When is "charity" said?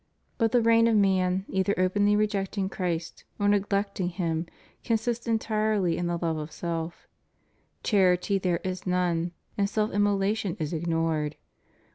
7.83-8.39